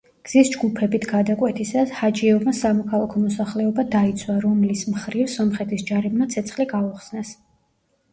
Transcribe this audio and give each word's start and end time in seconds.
გზის 0.27 0.47
ჯგუფებით 0.53 1.03
გადაკვეთისას, 1.09 1.91
ჰაჯიევმა 1.97 2.53
სამოქალაქო 2.59 3.21
მოსახლეობა 3.25 3.85
დაიცვა, 3.97 4.37
რომლის 4.47 4.81
მხრივ 4.95 5.29
სომხეთის 5.35 5.85
ჯარებმა 5.91 6.29
ცეცხლი 6.37 6.67
გაუხსნეს. 6.73 7.35